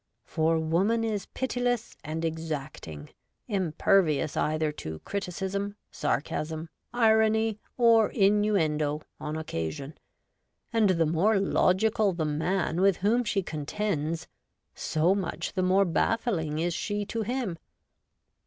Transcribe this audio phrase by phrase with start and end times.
[0.25, 3.11] For woman is pitiless and exacting,
[3.47, 9.93] impervious either to criticism, sarcasm, irony, or innuendo, on occasion;
[10.73, 14.27] and the more logical the man with whom she contends,
[14.73, 17.59] so much the more baffling is she to him.